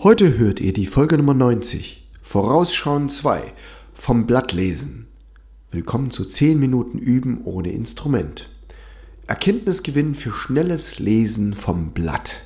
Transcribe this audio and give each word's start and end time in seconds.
Heute 0.00 0.38
hört 0.38 0.60
ihr 0.60 0.72
die 0.72 0.86
Folge 0.86 1.16
Nummer 1.16 1.34
90, 1.34 2.08
Vorausschauen 2.22 3.08
2 3.08 3.52
vom 3.92 4.26
Blattlesen. 4.26 5.08
Willkommen 5.72 6.12
zu 6.12 6.24
10 6.24 6.60
Minuten 6.60 6.98
Üben 6.98 7.40
ohne 7.42 7.72
Instrument. 7.72 8.48
Erkenntnisgewinn 9.26 10.14
für 10.14 10.30
schnelles 10.30 11.00
Lesen 11.00 11.52
vom 11.52 11.90
Blatt. 11.90 12.42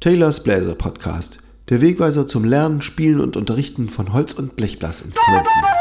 Taylors 0.00 0.42
Bläser 0.42 0.74
Podcast, 0.74 1.38
der 1.68 1.80
Wegweiser 1.80 2.26
zum 2.26 2.44
Lernen, 2.44 2.82
Spielen 2.82 3.20
und 3.20 3.36
Unterrichten 3.36 3.88
von 3.88 4.12
Holz- 4.12 4.32
und 4.32 4.56
Blechblasinstrumenten. 4.56 5.75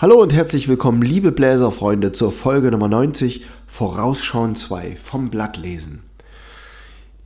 Hallo 0.00 0.22
und 0.22 0.32
herzlich 0.32 0.66
willkommen, 0.66 1.02
liebe 1.02 1.30
Bläserfreunde, 1.30 2.12
zur 2.12 2.32
Folge 2.32 2.70
Nummer 2.70 2.88
90 2.88 3.44
Vorausschauen 3.66 4.54
2 4.54 4.96
vom 4.96 5.28
Blattlesen. 5.28 6.00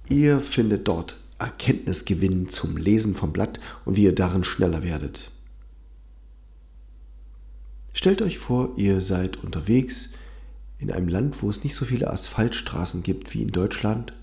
Ihr 0.08 0.40
findet 0.40 0.88
dort 0.88 1.16
Erkenntnisgewinn 1.38 2.48
zum 2.48 2.76
Lesen 2.76 3.14
vom 3.14 3.32
Blatt 3.32 3.60
und 3.84 3.94
wie 3.94 4.02
ihr 4.02 4.14
darin 4.16 4.42
schneller 4.42 4.82
werdet. 4.82 5.30
Stellt 7.92 8.20
euch 8.20 8.38
vor, 8.38 8.72
ihr 8.74 9.02
seid 9.02 9.36
unterwegs 9.44 10.08
in 10.80 10.90
einem 10.90 11.06
Land, 11.06 11.44
wo 11.44 11.50
es 11.50 11.62
nicht 11.62 11.76
so 11.76 11.84
viele 11.84 12.10
Asphaltstraßen 12.10 13.04
gibt 13.04 13.34
wie 13.34 13.42
in 13.42 13.52
Deutschland 13.52 14.14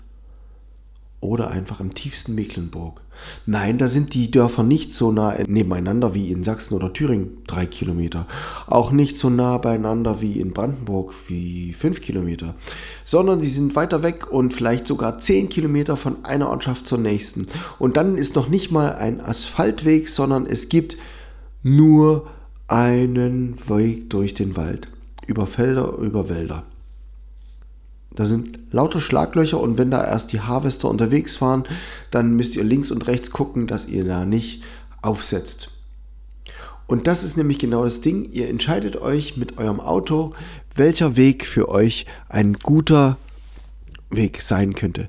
oder 1.22 1.50
einfach 1.50 1.80
im 1.80 1.94
tiefsten 1.94 2.34
Mecklenburg. 2.34 3.00
Nein, 3.46 3.78
da 3.78 3.86
sind 3.86 4.12
die 4.12 4.30
Dörfer 4.30 4.64
nicht 4.64 4.92
so 4.92 5.12
nah 5.12 5.34
nebeneinander 5.46 6.14
wie 6.14 6.32
in 6.32 6.42
Sachsen 6.42 6.74
oder 6.74 6.92
Thüringen, 6.92 7.38
drei 7.46 7.64
Kilometer. 7.64 8.26
Auch 8.66 8.90
nicht 8.90 9.16
so 9.16 9.30
nah 9.30 9.56
beieinander 9.58 10.20
wie 10.20 10.40
in 10.40 10.52
Brandenburg, 10.52 11.14
wie 11.28 11.72
fünf 11.74 12.00
Kilometer. 12.00 12.56
Sondern 13.04 13.40
sie 13.40 13.48
sind 13.48 13.76
weiter 13.76 14.02
weg 14.02 14.32
und 14.32 14.52
vielleicht 14.52 14.88
sogar 14.88 15.18
zehn 15.18 15.48
Kilometer 15.48 15.96
von 15.96 16.24
einer 16.24 16.50
Ortschaft 16.50 16.88
zur 16.88 16.98
nächsten. 16.98 17.46
Und 17.78 17.96
dann 17.96 18.16
ist 18.16 18.34
noch 18.34 18.48
nicht 18.48 18.72
mal 18.72 18.96
ein 18.96 19.20
Asphaltweg, 19.20 20.08
sondern 20.08 20.46
es 20.46 20.68
gibt 20.68 20.96
nur 21.62 22.26
einen 22.66 23.56
Weg 23.68 24.10
durch 24.10 24.34
den 24.34 24.56
Wald. 24.56 24.88
Über 25.26 25.46
Felder, 25.46 25.98
über 25.98 26.28
Wälder. 26.28 26.64
Da 28.14 28.26
sind 28.26 28.58
lauter 28.70 29.00
Schlaglöcher 29.00 29.58
und 29.58 29.78
wenn 29.78 29.90
da 29.90 30.04
erst 30.04 30.32
die 30.32 30.40
Harvester 30.40 30.88
unterwegs 30.88 31.40
waren, 31.40 31.64
dann 32.10 32.36
müsst 32.36 32.56
ihr 32.56 32.64
links 32.64 32.90
und 32.90 33.06
rechts 33.06 33.30
gucken, 33.30 33.66
dass 33.66 33.86
ihr 33.86 34.04
da 34.04 34.24
nicht 34.24 34.62
aufsetzt. 35.00 35.70
Und 36.86 37.06
das 37.06 37.24
ist 37.24 37.36
nämlich 37.36 37.58
genau 37.58 37.84
das 37.84 38.02
Ding. 38.02 38.30
Ihr 38.32 38.50
entscheidet 38.50 38.96
euch 38.96 39.36
mit 39.36 39.56
eurem 39.56 39.80
Auto, 39.80 40.34
welcher 40.74 41.16
Weg 41.16 41.46
für 41.46 41.68
euch 41.68 42.06
ein 42.28 42.54
guter 42.54 43.16
Weg 44.10 44.42
sein 44.42 44.74
könnte. 44.74 45.08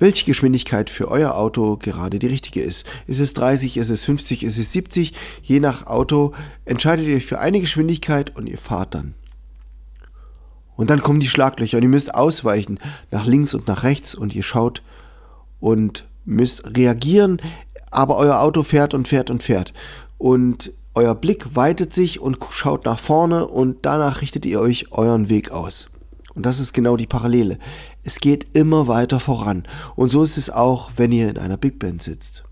Welche 0.00 0.26
Geschwindigkeit 0.26 0.90
für 0.90 1.08
euer 1.08 1.36
Auto 1.36 1.76
gerade 1.76 2.18
die 2.18 2.26
richtige 2.26 2.62
ist. 2.62 2.86
Ist 3.06 3.20
es 3.20 3.34
30, 3.34 3.76
ist 3.76 3.90
es 3.90 4.04
50, 4.04 4.44
ist 4.44 4.58
es 4.58 4.72
70? 4.72 5.12
Je 5.42 5.60
nach 5.60 5.86
Auto 5.86 6.34
entscheidet 6.64 7.06
ihr 7.06 7.16
euch 7.16 7.26
für 7.26 7.40
eine 7.40 7.60
Geschwindigkeit 7.60 8.34
und 8.36 8.46
ihr 8.46 8.58
fahrt 8.58 8.94
dann. 8.94 9.14
Und 10.78 10.90
dann 10.90 11.02
kommen 11.02 11.18
die 11.18 11.26
Schlaglöcher 11.26 11.76
und 11.78 11.82
ihr 11.82 11.88
müsst 11.88 12.14
ausweichen 12.14 12.78
nach 13.10 13.26
links 13.26 13.52
und 13.52 13.66
nach 13.66 13.82
rechts 13.82 14.14
und 14.14 14.32
ihr 14.32 14.44
schaut 14.44 14.84
und 15.58 16.06
müsst 16.24 16.64
reagieren, 16.76 17.42
aber 17.90 18.16
euer 18.16 18.38
Auto 18.38 18.62
fährt 18.62 18.94
und 18.94 19.08
fährt 19.08 19.28
und 19.28 19.42
fährt. 19.42 19.72
Und 20.18 20.72
euer 20.94 21.16
Blick 21.16 21.56
weitet 21.56 21.92
sich 21.92 22.20
und 22.20 22.38
schaut 22.50 22.84
nach 22.84 23.00
vorne 23.00 23.48
und 23.48 23.78
danach 23.82 24.22
richtet 24.22 24.46
ihr 24.46 24.60
euch 24.60 24.92
euren 24.92 25.28
Weg 25.28 25.50
aus. 25.50 25.90
Und 26.36 26.46
das 26.46 26.60
ist 26.60 26.72
genau 26.72 26.96
die 26.96 27.08
Parallele. 27.08 27.58
Es 28.04 28.20
geht 28.20 28.46
immer 28.56 28.86
weiter 28.86 29.18
voran. 29.18 29.66
Und 29.96 30.10
so 30.10 30.22
ist 30.22 30.36
es 30.36 30.48
auch, 30.48 30.92
wenn 30.94 31.10
ihr 31.10 31.28
in 31.28 31.38
einer 31.38 31.56
Big 31.56 31.80
Band 31.80 32.04
sitzt. 32.04 32.44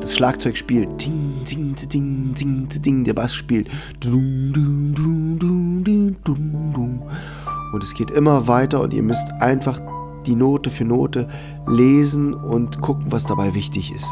Das 0.00 0.16
Schlagzeug 0.16 0.56
spielt, 0.56 0.88
ding, 1.04 1.44
ding, 1.44 1.74
ding, 1.74 2.34
ding, 2.34 2.68
ding, 2.68 3.04
der 3.04 3.14
Bass 3.14 3.34
spielt, 3.34 3.68
und 7.72 7.82
es 7.82 7.94
geht 7.94 8.10
immer 8.10 8.46
weiter 8.46 8.80
und 8.80 8.94
ihr 8.94 9.02
müsst 9.02 9.32
einfach 9.40 9.80
die 10.26 10.36
Note 10.36 10.70
für 10.70 10.84
Note 10.84 11.28
lesen 11.66 12.34
und 12.34 12.80
gucken, 12.80 13.12
was 13.12 13.26
dabei 13.26 13.54
wichtig 13.54 13.92
ist. 13.94 14.08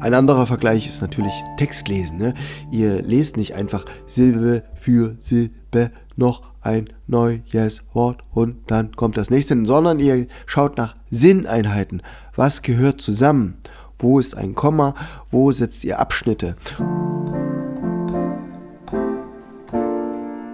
Ein 0.00 0.14
anderer 0.14 0.46
Vergleich 0.46 0.86
ist 0.86 1.00
natürlich 1.00 1.32
Textlesen. 1.56 2.18
Ne? 2.18 2.34
Ihr 2.70 3.02
lest 3.02 3.36
nicht 3.36 3.54
einfach 3.54 3.84
Silbe 4.06 4.62
für 4.74 5.16
Silbe 5.18 5.90
noch 6.16 6.42
ein 6.60 6.86
neues 7.06 7.82
Wort 7.92 8.22
und 8.32 8.70
dann 8.70 8.92
kommt 8.92 9.16
das 9.16 9.30
nächste, 9.30 9.64
sondern 9.64 10.00
ihr 10.00 10.26
schaut 10.46 10.76
nach 10.76 10.94
Sinneinheiten. 11.10 12.02
Was 12.36 12.62
gehört 12.62 13.00
zusammen? 13.00 13.58
Wo 13.98 14.18
ist 14.18 14.36
ein 14.36 14.54
Komma? 14.54 14.94
Wo 15.30 15.50
setzt 15.50 15.84
ihr 15.84 15.98
Abschnitte? 15.98 16.56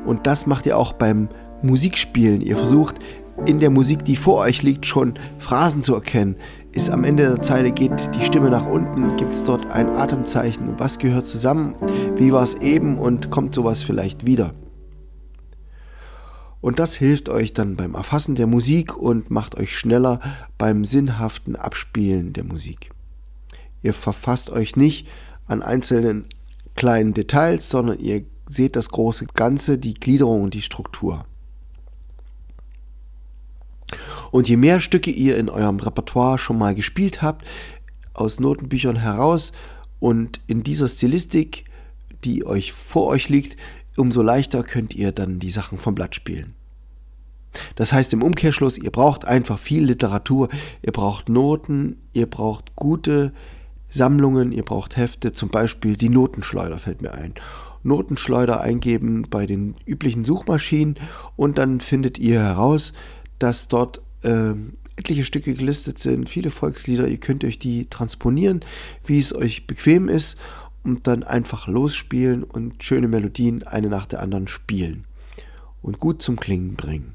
Und 0.07 0.27
das 0.27 0.47
macht 0.47 0.67
ihr 0.67 0.79
auch 0.79 0.93
beim 0.93 1.29
Musikspielen. 1.63 2.41
Ihr 2.41 2.57
versucht 2.57 2.97
in 3.47 3.61
der 3.61 3.71
Musik, 3.71 4.05
die 4.05 4.17
vor 4.17 4.39
euch 4.39 4.63
liegt, 4.63 4.87
schon 4.87 5.15
Phrasen 5.39 5.83
zu 5.83 5.95
erkennen. 5.95 6.37
Ist 6.73 6.91
am 6.91 7.05
Ende 7.05 7.25
der 7.25 7.41
Zeile 7.41 7.71
geht 7.71 8.11
die 8.15 8.25
Stimme 8.25 8.51
nach 8.51 8.67
unten, 8.67 9.17
gibt 9.17 9.35
es 9.35 9.45
dort 9.45 9.71
ein 9.71 9.89
Atemzeichen, 9.91 10.75
was 10.79 10.99
gehört 10.99 11.27
zusammen, 11.27 11.75
wie 12.17 12.33
war 12.33 12.43
es 12.43 12.55
eben 12.55 12.99
und 12.99 13.31
kommt 13.31 13.55
sowas 13.55 13.83
vielleicht 13.83 14.27
wieder. 14.27 14.53
Und 16.65 16.79
das 16.79 16.95
hilft 16.95 17.29
euch 17.29 17.53
dann 17.53 17.77
beim 17.77 17.95
Erfassen 17.95 18.37
der 18.37 18.47
Musik 18.47 18.97
und 18.97 19.31
macht 19.31 19.55
euch 19.55 19.77
schneller 19.77 20.19
beim 20.57 20.87
sinnhaften 20.87 21.57
Abspielen 21.57 22.33
der 22.33 22.45
Musik. 22.45 22.89
Ihr 23.83 23.93
verfasst 23.93 24.49
euch 24.49 24.75
nicht 24.75 25.07
an 25.47 25.61
einzelnen 25.61 26.25
kleinen 26.75 27.13
Details, 27.13 27.69
sondern 27.69 28.01
ihr 28.01 28.25
seht 28.47 28.77
das 28.77 28.89
große 28.89 29.27
Ganze, 29.35 29.77
die 29.77 29.93
Gliederung 29.93 30.41
und 30.41 30.55
die 30.55 30.63
Struktur. 30.63 31.27
Und 34.31 34.49
je 34.49 34.57
mehr 34.57 34.81
Stücke 34.81 35.11
ihr 35.11 35.37
in 35.37 35.51
eurem 35.51 35.81
Repertoire 35.81 36.39
schon 36.39 36.57
mal 36.57 36.75
gespielt 36.75 37.21
habt, 37.21 37.47
aus 38.15 38.41
Notenbüchern 38.41 38.97
heraus 38.97 39.53
und 40.01 40.41
in 40.47 40.63
dieser 40.63 40.89
Stilistik, 40.89 41.67
die 42.25 42.47
euch 42.47 42.73
vor 42.73 43.09
euch 43.09 43.29
liegt, 43.29 43.59
umso 43.97 44.23
leichter 44.23 44.63
könnt 44.63 44.95
ihr 44.95 45.13
dann 45.13 45.39
die 45.39 45.51
Sachen 45.51 45.79
vom 45.79 45.95
Blatt 45.95 46.15
spielen. 46.15 46.55
Das 47.77 47.93
heißt 47.93 48.13
im 48.13 48.23
Umkehrschluss, 48.23 48.79
ihr 48.79 48.91
braucht 48.91 49.25
einfach 49.25 49.59
viel 49.59 49.85
Literatur, 49.85 50.49
ihr 50.83 50.93
braucht 50.93 51.29
Noten, 51.29 51.97
ihr 52.13 52.27
braucht 52.27 52.75
gute 52.75 53.33
Sammlungen, 53.89 54.51
ihr 54.53 54.65
braucht 54.65 54.97
Hefte, 54.97 55.33
zum 55.33 55.51
Beispiel 55.51 55.97
die 55.97 56.09
Notenschleuder 56.09 56.79
fällt 56.79 57.01
mir 57.01 57.13
ein. 57.13 57.35
Notenschleuder 57.85 58.61
eingeben 58.61 59.27
bei 59.29 59.47
den 59.47 59.77
üblichen 59.87 60.25
Suchmaschinen 60.25 60.97
und 61.37 61.59
dann 61.59 61.81
findet 61.81 62.19
ihr 62.19 62.41
heraus, 62.41 62.93
dass 63.39 63.69
dort 63.69 64.01
äh, 64.23 64.55
etliche 64.97 65.25
Stücke 65.25 65.55
gelistet 65.55 65.99
sind, 65.99 66.29
viele 66.29 66.51
Volkslieder. 66.51 67.07
Ihr 67.07 67.19
könnt 67.19 67.45
euch 67.45 67.59
die 67.59 67.87
transponieren, 67.91 68.65
wie 69.05 69.19
es 69.19 69.35
euch 69.35 69.67
bequem 69.67 70.09
ist 70.09 70.39
und 70.85 71.07
dann 71.07 71.23
einfach 71.23 71.67
losspielen 71.67 72.45
und 72.45 72.83
schöne 72.83 73.09
Melodien 73.09 73.63
eine 73.65 73.89
nach 73.89 74.07
der 74.07 74.21
anderen 74.21 74.49
spielen 74.49 75.07
und 75.83 75.99
gut 75.99 76.23
zum 76.23 76.39
Klingen 76.39 76.75
bringen. 76.75 77.15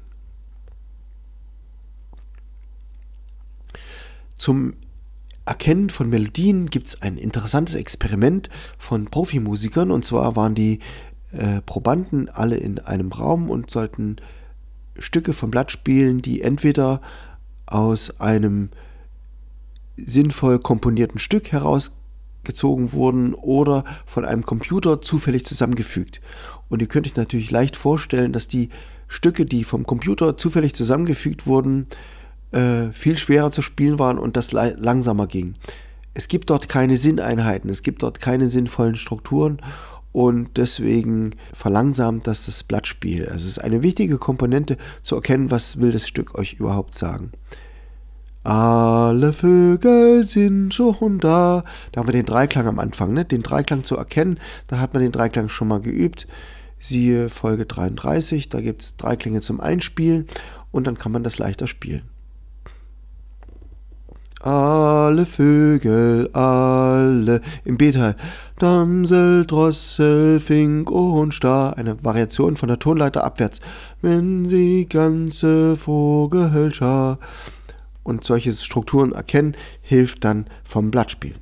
Zum 4.36 4.74
Erkennen 5.44 5.90
von 5.90 6.08
Melodien 6.08 6.66
gibt 6.66 6.86
es 6.86 7.02
ein 7.02 7.16
interessantes 7.16 7.74
Experiment 7.74 8.48
von 8.78 9.06
Profimusikern. 9.06 9.90
Und 9.90 10.04
zwar 10.04 10.36
waren 10.36 10.54
die 10.54 10.78
äh, 11.32 11.60
Probanden 11.62 12.28
alle 12.28 12.56
in 12.56 12.78
einem 12.78 13.10
Raum 13.12 13.50
und 13.50 13.70
sollten 13.70 14.16
Stücke 14.98 15.32
vom 15.32 15.50
Blatt 15.50 15.72
spielen, 15.72 16.22
die 16.22 16.42
entweder 16.42 17.00
aus 17.66 18.20
einem 18.20 18.70
sinnvoll 19.96 20.58
komponierten 20.58 21.18
Stück 21.18 21.52
herausgezogen 22.40 22.92
wurden 22.92 23.34
oder 23.34 23.84
von 24.06 24.24
einem 24.24 24.44
Computer 24.44 25.00
zufällig 25.00 25.44
zusammengefügt. 25.44 26.20
Und 26.68 26.80
ihr 26.80 26.88
könnt 26.88 27.06
euch 27.06 27.16
natürlich 27.16 27.50
leicht 27.50 27.76
vorstellen, 27.76 28.32
dass 28.32 28.48
die 28.48 28.70
Stücke, 29.08 29.44
die 29.44 29.64
vom 29.64 29.84
Computer 29.84 30.36
zufällig 30.36 30.74
zusammengefügt 30.74 31.46
wurden, 31.46 31.86
äh, 32.52 32.90
viel 32.92 33.18
schwerer 33.18 33.50
zu 33.50 33.62
spielen 33.62 33.98
waren 33.98 34.18
und 34.18 34.36
das 34.36 34.52
langsamer 34.52 35.26
ging. 35.26 35.54
Es 36.14 36.28
gibt 36.28 36.50
dort 36.50 36.68
keine 36.68 36.96
Sinneinheiten, 36.96 37.70
es 37.70 37.82
gibt 37.82 38.02
dort 38.02 38.20
keine 38.20 38.48
sinnvollen 38.48 38.96
Strukturen 38.96 39.60
und 40.12 40.56
deswegen 40.56 41.36
verlangsamt 41.52 42.26
das 42.26 42.46
das 42.46 42.64
Blattspiel. 42.64 43.26
Also 43.26 43.46
es 43.46 43.56
ist 43.56 43.58
eine 43.58 43.82
wichtige 43.82 44.18
Komponente 44.18 44.76
zu 45.02 45.14
erkennen, 45.14 45.52
was 45.52 45.80
will 45.80 45.92
das 45.92 46.08
Stück 46.08 46.36
euch 46.36 46.54
überhaupt 46.54 46.94
sagen. 46.94 47.30
Alle 48.42 49.34
Vögel 49.34 50.24
sind 50.24 50.72
schon 50.72 51.18
da. 51.18 51.62
Da 51.92 52.00
haben 52.00 52.08
wir 52.08 52.12
den 52.12 52.24
Dreiklang 52.24 52.66
am 52.66 52.78
Anfang, 52.78 53.12
ne? 53.12 53.24
Den 53.24 53.42
Dreiklang 53.42 53.84
zu 53.84 53.96
erkennen, 53.96 54.38
da 54.66 54.78
hat 54.78 54.94
man 54.94 55.02
den 55.02 55.12
Dreiklang 55.12 55.48
schon 55.48 55.68
mal 55.68 55.80
geübt. 55.80 56.26
Siehe 56.78 57.28
Folge 57.28 57.66
33, 57.66 58.48
da 58.48 58.60
gibt 58.60 58.80
es 58.80 58.96
Dreiklänge 58.96 59.42
zum 59.42 59.60
Einspielen 59.60 60.26
und 60.70 60.86
dann 60.86 60.96
kann 60.96 61.12
man 61.12 61.22
das 61.22 61.36
leichter 61.36 61.66
spielen. 61.66 62.02
Alle 64.40 65.26
Vögel, 65.26 66.30
alle 66.32 67.42
im 67.66 67.76
B-Teil. 67.76 68.16
Damsel, 68.58 69.44
Drossel, 69.44 70.40
Fink 70.40 70.90
und 70.90 71.34
Star. 71.34 71.76
Eine 71.76 72.02
Variation 72.02 72.56
von 72.56 72.70
der 72.70 72.78
Tonleiter 72.78 73.22
abwärts. 73.22 73.60
Wenn 74.00 74.46
sie 74.46 74.86
ganze 74.88 75.76
Vogelschar 75.76 77.18
und 78.10 78.24
solche 78.24 78.52
Strukturen 78.52 79.12
erkennen, 79.12 79.56
hilft 79.80 80.24
dann 80.24 80.46
vom 80.64 80.90
Blattspielen. 80.90 81.38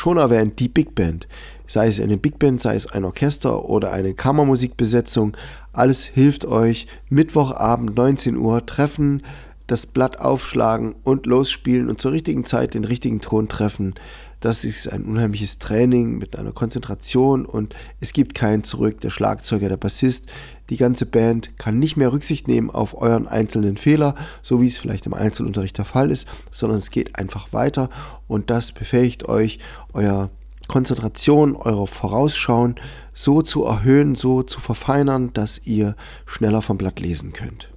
Schon 0.00 0.16
erwähnt 0.16 0.58
die 0.58 0.68
Big 0.68 0.94
Band. 0.94 1.28
Sei 1.66 1.86
es 1.88 2.00
eine 2.00 2.16
Big 2.16 2.38
Band, 2.38 2.58
sei 2.58 2.74
es 2.74 2.86
ein 2.86 3.04
Orchester 3.04 3.68
oder 3.68 3.92
eine 3.92 4.14
Kammermusikbesetzung. 4.14 5.36
Alles 5.74 6.04
hilft 6.04 6.46
euch. 6.46 6.86
Mittwochabend 7.10 7.96
19 7.96 8.38
Uhr 8.38 8.64
treffen, 8.64 9.22
das 9.66 9.84
Blatt 9.84 10.18
aufschlagen 10.18 10.94
und 11.04 11.26
losspielen 11.26 11.90
und 11.90 12.00
zur 12.00 12.12
richtigen 12.12 12.46
Zeit 12.46 12.72
den 12.72 12.84
richtigen 12.84 13.20
Ton 13.20 13.48
treffen. 13.48 13.92
Das 14.40 14.64
ist 14.64 14.90
ein 14.90 15.04
unheimliches 15.04 15.58
Training 15.58 16.16
mit 16.16 16.38
einer 16.38 16.52
Konzentration 16.52 17.44
und 17.44 17.74
es 18.00 18.14
gibt 18.14 18.34
keinen 18.34 18.64
zurück. 18.64 19.00
Der 19.02 19.10
Schlagzeuger, 19.10 19.68
der 19.68 19.76
Bassist, 19.76 20.32
die 20.70 20.78
ganze 20.78 21.04
Band 21.04 21.58
kann 21.58 21.78
nicht 21.78 21.98
mehr 21.98 22.10
Rücksicht 22.10 22.48
nehmen 22.48 22.70
auf 22.70 22.96
euren 23.00 23.28
einzelnen 23.28 23.76
Fehler, 23.76 24.14
so 24.40 24.62
wie 24.62 24.68
es 24.68 24.78
vielleicht 24.78 25.04
im 25.04 25.12
Einzelunterricht 25.12 25.76
der 25.76 25.84
Fall 25.84 26.10
ist, 26.10 26.26
sondern 26.50 26.78
es 26.78 26.90
geht 26.90 27.16
einfach 27.16 27.52
weiter 27.52 27.90
und 28.28 28.48
das 28.48 28.72
befähigt 28.72 29.28
euch, 29.28 29.58
euer 29.92 30.30
Konzentration, 30.68 31.54
eure 31.54 31.86
Vorausschauen 31.86 32.76
so 33.12 33.42
zu 33.42 33.64
erhöhen, 33.64 34.14
so 34.14 34.42
zu 34.42 34.58
verfeinern, 34.58 35.34
dass 35.34 35.60
ihr 35.64 35.96
schneller 36.24 36.62
vom 36.62 36.78
Blatt 36.78 36.98
lesen 36.98 37.34
könnt. 37.34 37.68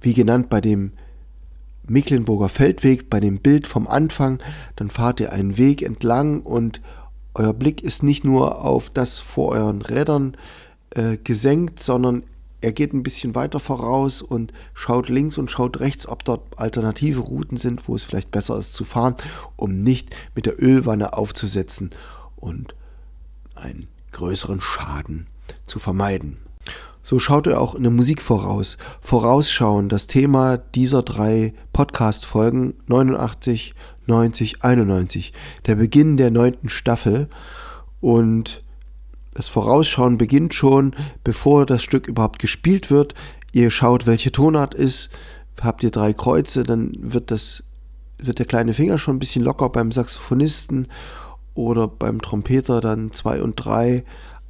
Wie 0.00 0.14
genannt 0.14 0.48
bei 0.48 0.60
dem 0.60 0.92
Mecklenburger 1.90 2.48
Feldweg 2.48 3.10
bei 3.10 3.18
dem 3.18 3.40
Bild 3.40 3.66
vom 3.66 3.88
Anfang, 3.88 4.38
dann 4.76 4.90
fahrt 4.90 5.20
ihr 5.20 5.32
einen 5.32 5.58
Weg 5.58 5.82
entlang 5.82 6.40
und 6.40 6.80
euer 7.34 7.52
Blick 7.52 7.82
ist 7.82 8.02
nicht 8.02 8.24
nur 8.24 8.64
auf 8.64 8.90
das 8.90 9.18
vor 9.18 9.50
euren 9.50 9.82
Rädern 9.82 10.36
äh, 10.90 11.16
gesenkt, 11.16 11.80
sondern 11.80 12.22
er 12.60 12.72
geht 12.72 12.92
ein 12.92 13.02
bisschen 13.02 13.34
weiter 13.34 13.58
voraus 13.58 14.22
und 14.22 14.52
schaut 14.74 15.08
links 15.08 15.38
und 15.38 15.50
schaut 15.50 15.80
rechts, 15.80 16.06
ob 16.06 16.24
dort 16.24 16.58
alternative 16.58 17.20
Routen 17.20 17.56
sind, 17.56 17.88
wo 17.88 17.96
es 17.96 18.04
vielleicht 18.04 18.30
besser 18.30 18.58
ist 18.58 18.74
zu 18.74 18.84
fahren, 18.84 19.16
um 19.56 19.82
nicht 19.82 20.14
mit 20.34 20.46
der 20.46 20.62
Ölwanne 20.62 21.14
aufzusetzen 21.14 21.90
und 22.36 22.74
einen 23.54 23.88
größeren 24.12 24.60
Schaden 24.60 25.26
zu 25.66 25.78
vermeiden. 25.78 26.38
So 27.02 27.18
schaut 27.18 27.46
er 27.46 27.60
auch 27.60 27.74
in 27.74 27.82
der 27.82 27.92
Musik 27.92 28.20
voraus. 28.20 28.76
Vorausschauen, 29.00 29.88
das 29.88 30.06
Thema 30.06 30.58
dieser 30.58 31.02
drei 31.02 31.54
Podcast-Folgen 31.72 32.74
89, 32.86 33.74
90, 34.06 34.62
91. 34.62 35.32
Der 35.66 35.76
Beginn 35.76 36.16
der 36.16 36.30
neunten 36.30 36.68
Staffel. 36.68 37.28
Und 38.00 38.62
das 39.32 39.48
Vorausschauen 39.48 40.18
beginnt 40.18 40.54
schon, 40.54 40.94
bevor 41.24 41.64
das 41.66 41.82
Stück 41.82 42.06
überhaupt 42.06 42.38
gespielt 42.38 42.90
wird. 42.90 43.14
Ihr 43.52 43.70
schaut, 43.70 44.06
welche 44.06 44.32
Tonart 44.32 44.74
ist. 44.74 45.10
Habt 45.60 45.82
ihr 45.82 45.90
drei 45.90 46.12
Kreuze, 46.12 46.62
dann 46.62 46.92
wird 46.98 47.30
das 47.30 47.64
wird 48.22 48.38
der 48.38 48.46
kleine 48.46 48.74
Finger 48.74 48.98
schon 48.98 49.16
ein 49.16 49.18
bisschen 49.18 49.42
locker 49.42 49.68
beim 49.70 49.92
Saxophonisten 49.92 50.88
oder 51.54 51.88
beim 51.88 52.20
Trompeter 52.20 52.80
dann 52.80 53.12
zwei 53.12 53.42
und 53.42 53.56
drei 53.56 54.04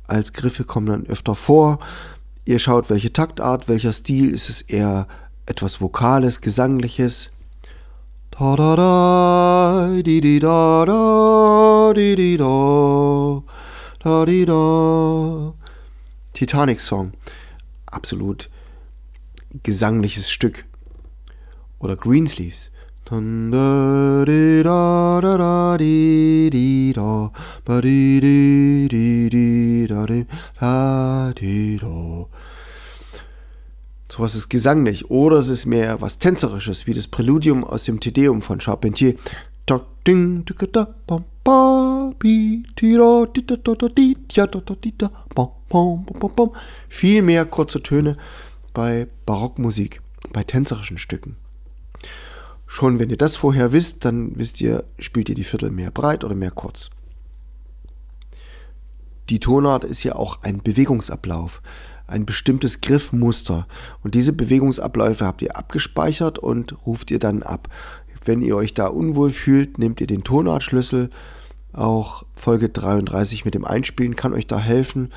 als 0.07 0.33
Griffe 0.33 0.65
kommen 0.65 0.87
dann 0.87 1.07
öfter 1.07 1.35
vor. 1.35 1.79
Ihr 2.51 2.59
schaut, 2.59 2.91
welche 2.91 3.13
Taktart, 3.13 3.69
welcher 3.69 3.93
Stil, 3.93 4.35
ist 4.35 4.51
es 4.51 4.61
eher 4.63 5.07
etwas 5.47 5.81
Vokales, 5.81 6.41
Gesangliches. 6.41 7.31
Titanic 16.33 16.81
Song, 16.81 17.13
absolut 17.87 18.51
gesangliches 19.63 20.29
Stück. 20.29 20.65
Oder 21.79 21.95
Greensleeves. 21.95 22.73
Da. 23.11 23.17
Sowas 34.09 34.35
ist 34.35 34.49
gesanglich 34.49 35.11
oder 35.11 35.39
es 35.39 35.49
ist 35.49 35.67
mehr 35.67 36.01
was 36.01 36.19
Tänzerisches, 36.19 36.87
wie 36.87 36.95
das 36.95 37.09
Präludium 37.09 37.65
aus 37.65 37.85
dem 37.85 38.01
Tedeum 38.01 38.43
von 38.43 38.61
Charpentier. 38.61 39.15
Viel 46.89 47.23
mehr 47.23 47.45
kurze 47.45 47.83
Töne 47.83 48.17
bei 48.73 49.09
Barockmusik, 49.27 50.01
bei 50.33 50.45
tänzerischen 50.45 50.99
Stücken. 50.99 51.37
Schon 52.73 53.01
wenn 53.01 53.11
ihr 53.11 53.17
das 53.17 53.35
vorher 53.35 53.73
wisst, 53.73 54.05
dann 54.05 54.39
wisst 54.39 54.61
ihr, 54.61 54.85
spielt 55.01 55.29
ihr 55.29 55.35
die 55.35 55.43
Viertel 55.43 55.73
mehr 55.73 55.91
breit 55.91 56.23
oder 56.23 56.37
mehr 56.37 56.53
kurz. 56.53 56.89
Die 59.29 59.41
Tonart 59.41 59.83
ist 59.83 60.05
ja 60.05 60.15
auch 60.15 60.43
ein 60.43 60.63
Bewegungsablauf, 60.63 61.63
ein 62.07 62.27
bestimmtes 62.27 62.81
Griffmuster. 62.81 63.67
Und 64.05 64.15
diese 64.15 64.33
Bewegungsabläufe 64.33 65.27
habt 65.27 65.43
ihr 65.43 65.57
abgespeichert 65.57 66.39
und 66.39 66.87
ruft 66.87 67.11
ihr 67.11 67.19
dann 67.19 67.43
ab. 67.43 67.69
Wenn 68.25 68.41
ihr 68.41 68.55
euch 68.55 68.73
da 68.73 68.87
unwohl 68.87 69.33
fühlt, 69.33 69.79
nehmt 69.79 70.01
ihr 70.01 70.07
den 70.07 70.23
Tonartschlüssel. 70.23 71.11
Auch 71.73 72.25
Folge 72.35 72.69
33 72.69 73.45
mit 73.45 73.55
dem 73.55 73.65
Einspielen 73.65 74.15
kann 74.15 74.33
euch 74.33 74.47
da 74.47 74.61
helfen. 74.61 75.11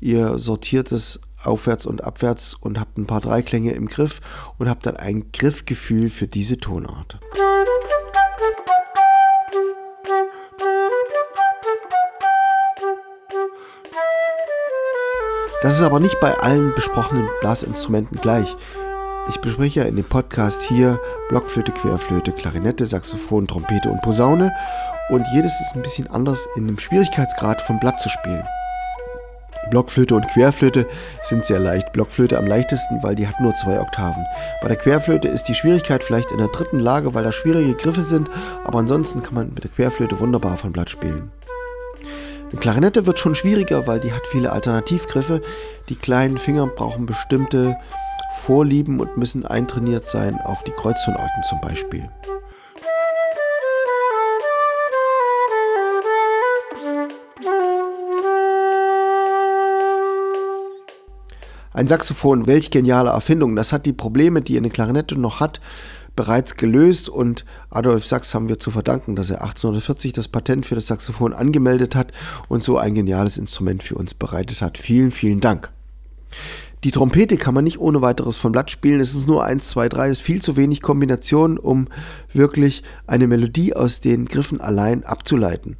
Ihr 0.00 0.40
sortiert 0.40 0.90
es 0.90 1.20
aufwärts 1.44 1.86
und 1.86 2.02
abwärts 2.02 2.54
und 2.54 2.80
habt 2.80 2.98
ein 2.98 3.06
paar 3.06 3.20
Dreiklänge 3.20 3.72
im 3.72 3.86
Griff 3.86 4.20
und 4.58 4.68
habt 4.68 4.86
dann 4.86 4.96
ein 4.96 5.30
Griffgefühl 5.32 6.10
für 6.10 6.26
diese 6.26 6.58
Tonart. 6.58 7.18
Das 15.62 15.74
ist 15.74 15.82
aber 15.82 16.00
nicht 16.00 16.20
bei 16.20 16.32
allen 16.38 16.74
besprochenen 16.74 17.28
Blasinstrumenten 17.40 18.20
gleich. 18.20 18.54
Ich 19.28 19.40
bespreche 19.40 19.80
ja 19.80 19.86
in 19.86 19.96
dem 19.96 20.04
Podcast 20.04 20.62
hier 20.62 21.00
Blockflöte, 21.28 21.72
Querflöte, 21.72 22.30
Klarinette, 22.30 22.86
Saxophon, 22.86 23.48
Trompete 23.48 23.90
und 23.90 24.00
Posaune 24.02 24.52
und 25.10 25.26
jedes 25.32 25.60
ist 25.60 25.74
ein 25.74 25.82
bisschen 25.82 26.06
anders 26.08 26.46
in 26.56 26.66
dem 26.66 26.78
Schwierigkeitsgrad 26.78 27.60
vom 27.62 27.80
Blatt 27.80 28.00
zu 28.00 28.08
spielen. 28.08 28.44
Blockflöte 29.70 30.14
und 30.14 30.28
Querflöte 30.28 30.86
sind 31.22 31.44
sehr 31.44 31.58
leicht. 31.58 31.92
Blockflöte 31.92 32.38
am 32.38 32.46
leichtesten, 32.46 33.02
weil 33.02 33.14
die 33.14 33.26
hat 33.26 33.40
nur 33.40 33.54
zwei 33.54 33.80
Oktaven. 33.80 34.24
Bei 34.62 34.68
der 34.68 34.76
Querflöte 34.76 35.28
ist 35.28 35.44
die 35.44 35.54
Schwierigkeit 35.54 36.04
vielleicht 36.04 36.30
in 36.30 36.38
der 36.38 36.48
dritten 36.48 36.78
Lage, 36.78 37.14
weil 37.14 37.24
da 37.24 37.32
schwierige 37.32 37.74
Griffe 37.74 38.02
sind, 38.02 38.30
aber 38.64 38.78
ansonsten 38.78 39.22
kann 39.22 39.34
man 39.34 39.54
mit 39.54 39.64
der 39.64 39.70
Querflöte 39.70 40.20
wunderbar 40.20 40.56
von 40.56 40.72
Blatt 40.72 40.90
spielen. 40.90 41.30
Eine 42.50 42.60
Klarinette 42.60 43.06
wird 43.06 43.18
schon 43.18 43.34
schwieriger, 43.34 43.86
weil 43.88 43.98
die 43.98 44.12
hat 44.12 44.26
viele 44.28 44.52
Alternativgriffe. 44.52 45.42
Die 45.88 45.96
kleinen 45.96 46.38
Finger 46.38 46.66
brauchen 46.68 47.04
bestimmte 47.04 47.76
Vorlieben 48.42 49.00
und 49.00 49.16
müssen 49.16 49.44
eintrainiert 49.44 50.06
sein 50.06 50.38
auf 50.40 50.62
die 50.62 50.70
Kreuztonarten 50.70 51.42
zum 51.48 51.60
Beispiel. 51.60 52.08
Ein 61.76 61.88
Saxophon, 61.88 62.46
welch 62.46 62.70
geniale 62.70 63.10
Erfindung. 63.10 63.54
Das 63.54 63.70
hat 63.70 63.84
die 63.84 63.92
Probleme, 63.92 64.40
die 64.40 64.56
eine 64.56 64.70
Klarinette 64.70 65.20
noch 65.20 65.40
hat, 65.40 65.60
bereits 66.16 66.56
gelöst 66.56 67.10
und 67.10 67.44
Adolf 67.68 68.06
Sachs 68.06 68.34
haben 68.34 68.48
wir 68.48 68.58
zu 68.58 68.70
verdanken, 68.70 69.14
dass 69.14 69.28
er 69.28 69.42
1840 69.42 70.14
das 70.14 70.26
Patent 70.26 70.64
für 70.64 70.74
das 70.74 70.86
Saxophon 70.86 71.34
angemeldet 71.34 71.94
hat 71.94 72.12
und 72.48 72.62
so 72.62 72.78
ein 72.78 72.94
geniales 72.94 73.36
Instrument 73.36 73.82
für 73.82 73.94
uns 73.94 74.14
bereitet 74.14 74.62
hat. 74.62 74.78
Vielen, 74.78 75.10
vielen 75.10 75.42
Dank. 75.42 75.70
Die 76.82 76.92
Trompete 76.92 77.36
kann 77.36 77.52
man 77.52 77.64
nicht 77.64 77.78
ohne 77.78 78.00
weiteres 78.00 78.38
vom 78.38 78.52
Blatt 78.52 78.70
spielen. 78.70 78.98
Es 78.98 79.14
ist 79.14 79.26
nur 79.26 79.44
1, 79.44 79.68
2, 79.68 79.90
3, 79.90 80.06
es 80.06 80.12
ist 80.12 80.24
viel 80.24 80.40
zu 80.40 80.56
wenig 80.56 80.80
Kombination, 80.80 81.58
um 81.58 81.88
wirklich 82.32 82.84
eine 83.06 83.26
Melodie 83.26 83.76
aus 83.76 84.00
den 84.00 84.24
Griffen 84.24 84.62
allein 84.62 85.04
abzuleiten. 85.04 85.76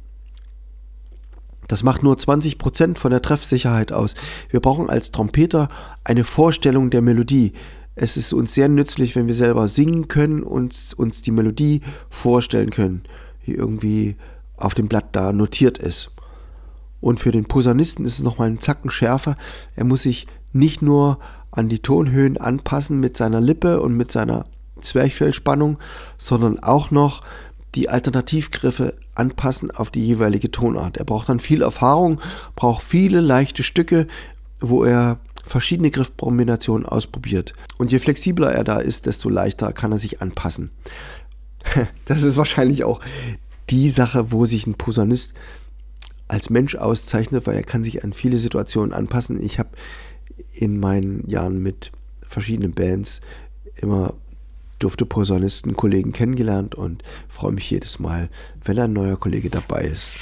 Das 1.67 1.83
macht 1.83 2.03
nur 2.03 2.15
20% 2.15 2.97
von 2.97 3.11
der 3.11 3.21
Treffsicherheit 3.21 3.91
aus. 3.91 4.15
Wir 4.49 4.59
brauchen 4.59 4.89
als 4.89 5.11
Trompeter 5.11 5.67
eine 6.03 6.23
Vorstellung 6.23 6.89
der 6.89 7.01
Melodie. 7.01 7.53
Es 7.95 8.15
ist 8.15 8.33
uns 8.33 8.53
sehr 8.53 8.69
nützlich, 8.69 9.15
wenn 9.15 9.27
wir 9.27 9.35
selber 9.35 9.67
singen 9.67 10.07
können 10.07 10.43
und 10.43 10.75
uns 10.97 11.21
die 11.21 11.31
Melodie 11.31 11.81
vorstellen 12.09 12.69
können, 12.69 13.03
die 13.45 13.53
irgendwie 13.53 14.15
auf 14.55 14.73
dem 14.73 14.87
Blatt 14.87 15.09
da 15.13 15.33
notiert 15.33 15.77
ist. 15.77 16.11
Und 17.01 17.19
für 17.19 17.31
den 17.31 17.45
Posaunisten 17.45 18.05
ist 18.05 18.13
es 18.13 18.23
nochmal 18.23 18.47
einen 18.47 18.59
Zacken 18.59 18.89
schärfer. 18.89 19.35
Er 19.75 19.83
muss 19.83 20.03
sich 20.03 20.27
nicht 20.53 20.81
nur 20.81 21.19
an 21.51 21.69
die 21.69 21.79
Tonhöhen 21.79 22.37
anpassen 22.37 22.99
mit 22.99 23.17
seiner 23.17 23.41
Lippe 23.41 23.81
und 23.81 23.95
mit 23.95 24.11
seiner 24.11 24.45
Zwerchfellspannung, 24.81 25.77
sondern 26.17 26.59
auch 26.59 26.91
noch 26.91 27.21
die 27.75 27.89
Alternativgriffe 27.89 28.95
anpassen 29.17 29.71
auf 29.71 29.89
die 29.89 30.05
jeweilige 30.05 30.51
Tonart. 30.51 30.97
Er 30.97 31.05
braucht 31.05 31.29
dann 31.29 31.39
viel 31.39 31.61
Erfahrung, 31.61 32.21
braucht 32.55 32.83
viele 32.83 33.21
leichte 33.21 33.63
Stücke, 33.63 34.07
wo 34.59 34.83
er 34.83 35.19
verschiedene 35.43 35.91
Griffkombinationen 35.91 36.85
ausprobiert. 36.85 37.53
Und 37.77 37.91
je 37.91 37.99
flexibler 37.99 38.51
er 38.51 38.63
da 38.63 38.77
ist, 38.77 39.05
desto 39.05 39.29
leichter 39.29 39.73
kann 39.73 39.91
er 39.91 39.99
sich 39.99 40.21
anpassen. 40.21 40.71
Das 42.05 42.23
ist 42.23 42.37
wahrscheinlich 42.37 42.83
auch 42.83 43.01
die 43.69 43.89
Sache, 43.89 44.31
wo 44.31 44.45
sich 44.45 44.65
ein 44.67 44.75
Posaunist 44.75 45.33
als 46.27 46.49
Mensch 46.49 46.75
auszeichnet, 46.75 47.47
weil 47.47 47.55
er 47.55 47.63
kann 47.63 47.83
sich 47.83 48.03
an 48.03 48.13
viele 48.13 48.37
Situationen 48.37 48.93
anpassen. 48.93 49.41
Ich 49.43 49.59
habe 49.59 49.69
in 50.53 50.79
meinen 50.79 51.27
Jahren 51.29 51.61
mit 51.61 51.91
verschiedenen 52.27 52.73
Bands 52.73 53.21
immer 53.75 54.13
durfte 54.79 55.05
Posaunisten 55.05 55.75
Kollegen 55.75 56.13
kennengelernt 56.13 56.75
und 56.75 57.03
freue 57.27 57.51
mich 57.51 57.69
jedes 57.69 57.99
Mal, 57.99 58.29
wenn 58.63 58.79
ein 58.79 58.93
neuer 58.93 59.17
Kollege 59.17 59.49
dabei 59.49 59.81
ist. 59.81 60.15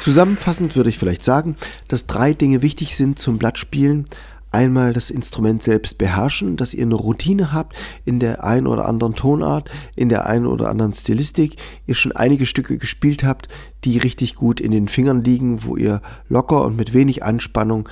Zusammenfassend 0.00 0.76
würde 0.76 0.90
ich 0.90 0.98
vielleicht 0.98 1.24
sagen, 1.24 1.56
dass 1.88 2.06
drei 2.06 2.34
Dinge 2.34 2.60
wichtig 2.60 2.94
sind 2.94 3.18
zum 3.18 3.38
Blattspielen. 3.38 4.04
Einmal 4.50 4.92
das 4.92 5.08
Instrument 5.08 5.62
selbst 5.62 5.96
beherrschen, 5.96 6.56
dass 6.58 6.74
ihr 6.74 6.82
eine 6.82 6.94
Routine 6.94 7.52
habt 7.52 7.74
in 8.04 8.20
der 8.20 8.44
einen 8.44 8.66
oder 8.66 8.86
anderen 8.86 9.14
Tonart, 9.14 9.70
in 9.96 10.10
der 10.10 10.26
einen 10.26 10.46
oder 10.46 10.68
anderen 10.68 10.92
Stilistik, 10.92 11.56
ihr 11.86 11.94
schon 11.94 12.12
einige 12.12 12.44
Stücke 12.44 12.76
gespielt 12.76 13.24
habt, 13.24 13.48
die 13.84 13.96
richtig 13.96 14.34
gut 14.34 14.60
in 14.60 14.72
den 14.72 14.88
Fingern 14.88 15.24
liegen, 15.24 15.64
wo 15.64 15.74
ihr 15.74 16.02
locker 16.28 16.66
und 16.66 16.76
mit 16.76 16.92
wenig 16.92 17.24
Anspannung 17.24 17.88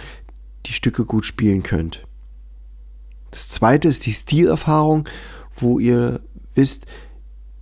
die 0.67 0.73
Stücke 0.73 1.07
gut 1.07 1.25
spielen 1.25 1.63
könnt. 1.63 2.07
Das 3.33 3.49
zweite 3.49 3.89
ist 3.89 4.07
die 4.07 4.13
Stilerfahrung, 4.13 5.09
wo 5.57 5.81
ihr 5.81 6.21
wisst, 6.55 6.87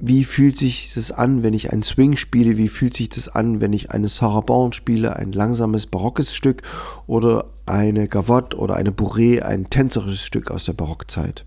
wie 0.01 0.25
fühlt 0.25 0.57
sich 0.57 0.93
das 0.95 1.13
an, 1.13 1.43
wenn 1.43 1.55
ich 1.55 1.73
einen 1.73 1.83
Swing 1.83 2.17
spiele, 2.17 2.57
wie 2.57 2.69
fühlt 2.69 2.95
sich 2.95 3.09
das 3.11 3.29
an, 3.29 3.61
wenn 3.61 3.73
ich 3.73 3.91
eine 3.91 4.09
Sarabande 4.09 4.77
spiele, 4.77 5.17
ein 5.17 5.33
langsames 5.33 5.87
barockes 5.87 6.35
Stück 6.35 6.63
oder 7.07 7.47
eine 7.67 8.09
Gavotte 8.09 8.57
oder 8.57 8.77
eine 8.77 8.91
Bourrée, 8.91 9.43
ein 9.43 9.71
tänzerisches 9.71 10.25
Stück 10.25 10.51
aus 10.51 10.65
der 10.65 10.73
Barockzeit. 10.73 11.45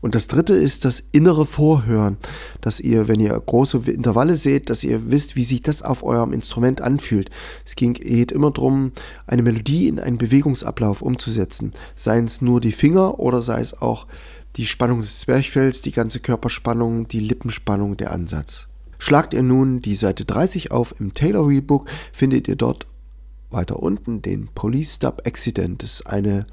Und 0.00 0.14
das 0.14 0.28
dritte 0.28 0.54
ist 0.54 0.84
das 0.84 1.02
innere 1.12 1.44
Vorhören, 1.44 2.16
dass 2.60 2.80
ihr, 2.80 3.06
wenn 3.06 3.20
ihr 3.20 3.38
große 3.38 3.78
Intervalle 3.90 4.36
seht, 4.36 4.70
dass 4.70 4.82
ihr 4.82 5.10
wisst, 5.10 5.36
wie 5.36 5.44
sich 5.44 5.62
das 5.62 5.82
auf 5.82 6.02
eurem 6.02 6.32
Instrument 6.32 6.80
anfühlt. 6.80 7.30
Es 7.66 7.76
ging, 7.76 7.92
geht 7.92 8.32
immer 8.32 8.50
darum, 8.50 8.92
eine 9.26 9.42
Melodie 9.42 9.88
in 9.88 10.00
einen 10.00 10.18
Bewegungsablauf 10.18 11.02
umzusetzen. 11.02 11.72
Seien 11.94 12.24
es 12.24 12.40
nur 12.40 12.60
die 12.60 12.72
Finger 12.72 13.18
oder 13.18 13.42
sei 13.42 13.60
es 13.60 13.80
auch 13.80 14.06
die 14.56 14.66
Spannung 14.66 15.02
des 15.02 15.20
Zwerchfells, 15.20 15.82
die 15.82 15.92
ganze 15.92 16.20
Körperspannung, 16.20 17.06
die 17.06 17.20
Lippenspannung, 17.20 17.96
der 17.96 18.12
Ansatz. 18.12 18.66
Schlagt 18.98 19.32
ihr 19.32 19.42
nun 19.42 19.80
die 19.80 19.94
Seite 19.94 20.24
30 20.24 20.72
auf 20.72 20.98
im 20.98 21.14
Taylor 21.14 21.46
Rebook, 21.46 21.88
findet 22.12 22.48
ihr 22.48 22.56
dort 22.56 22.86
weiter 23.50 23.80
unten 23.80 24.22
den 24.22 24.48
Police 24.54 24.96
Stub 24.96 25.22
Accident. 25.26 25.82
Das 25.82 25.94
ist 25.94 26.06
eine 26.06 26.46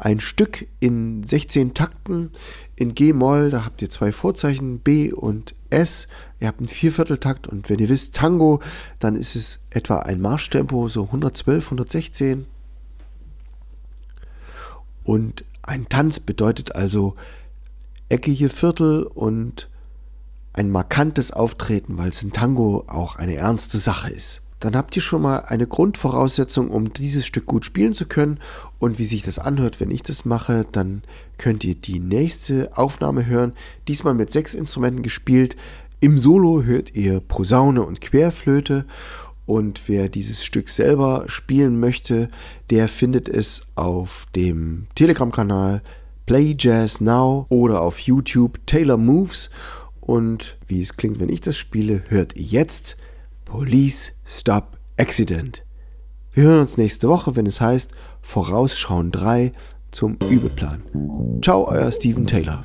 ein 0.00 0.20
Stück 0.20 0.66
in 0.80 1.22
16 1.22 1.74
Takten 1.74 2.30
in 2.76 2.94
G-Moll. 2.94 3.50
Da 3.50 3.64
habt 3.64 3.82
ihr 3.82 3.90
zwei 3.90 4.12
Vorzeichen, 4.12 4.80
B 4.80 5.12
und 5.12 5.54
S. 5.68 6.08
Ihr 6.40 6.48
habt 6.48 6.58
einen 6.58 6.68
Viervierteltakt 6.68 7.46
und 7.46 7.68
wenn 7.68 7.78
ihr 7.78 7.88
wisst 7.88 8.14
Tango, 8.14 8.60
dann 8.98 9.14
ist 9.14 9.36
es 9.36 9.60
etwa 9.70 10.00
ein 10.00 10.20
Marschtempo, 10.20 10.88
so 10.88 11.04
112, 11.04 11.64
116. 11.66 12.46
Und 15.04 15.44
ein 15.62 15.88
Tanz 15.88 16.20
bedeutet 16.20 16.74
also 16.74 17.14
eckige 18.08 18.48
Viertel 18.48 19.04
und 19.04 19.68
ein 20.52 20.70
markantes 20.70 21.32
Auftreten, 21.32 21.98
weil 21.98 22.08
es 22.08 22.22
in 22.22 22.32
Tango 22.32 22.84
auch 22.88 23.16
eine 23.16 23.36
ernste 23.36 23.78
Sache 23.78 24.10
ist 24.10 24.42
dann 24.60 24.76
habt 24.76 24.94
ihr 24.94 25.02
schon 25.02 25.22
mal 25.22 25.38
eine 25.40 25.66
Grundvoraussetzung, 25.66 26.70
um 26.70 26.92
dieses 26.92 27.26
Stück 27.26 27.46
gut 27.46 27.64
spielen 27.64 27.94
zu 27.94 28.06
können. 28.06 28.38
Und 28.78 28.98
wie 28.98 29.06
sich 29.06 29.22
das 29.22 29.38
anhört, 29.38 29.80
wenn 29.80 29.90
ich 29.90 30.02
das 30.02 30.26
mache, 30.26 30.66
dann 30.70 31.02
könnt 31.38 31.64
ihr 31.64 31.74
die 31.74 31.98
nächste 31.98 32.76
Aufnahme 32.76 33.26
hören. 33.26 33.54
Diesmal 33.88 34.14
mit 34.14 34.30
sechs 34.30 34.54
Instrumenten 34.54 35.02
gespielt. 35.02 35.56
Im 36.00 36.18
Solo 36.18 36.62
hört 36.62 36.94
ihr 36.94 37.20
Posaune 37.20 37.82
und 37.82 38.02
Querflöte. 38.02 38.84
Und 39.46 39.88
wer 39.88 40.08
dieses 40.08 40.44
Stück 40.44 40.68
selber 40.68 41.24
spielen 41.26 41.80
möchte, 41.80 42.28
der 42.68 42.86
findet 42.86 43.28
es 43.28 43.62
auf 43.74 44.26
dem 44.36 44.86
Telegram-Kanal 44.94 45.82
Play 46.26 46.54
Jazz 46.56 47.00
Now 47.00 47.46
oder 47.48 47.80
auf 47.80 47.98
YouTube 47.98 48.64
Taylor 48.66 48.98
Moves. 48.98 49.50
Und 50.00 50.58
wie 50.68 50.82
es 50.82 50.96
klingt, 50.96 51.18
wenn 51.18 51.30
ich 51.30 51.40
das 51.40 51.56
spiele, 51.56 52.04
hört 52.08 52.36
ihr 52.36 52.44
jetzt 52.44 52.96
Police 53.50 54.12
Stop 54.24 54.78
Accident. 54.96 55.64
Wir 56.32 56.44
hören 56.44 56.60
uns 56.60 56.76
nächste 56.76 57.08
Woche, 57.08 57.34
wenn 57.34 57.46
es 57.46 57.60
heißt 57.60 57.90
Vorausschauen 58.22 59.10
3 59.10 59.50
zum 59.90 60.16
Übeplan. 60.30 60.84
Ciao, 61.42 61.66
euer 61.66 61.90
Steven 61.90 62.28
Taylor. 62.28 62.62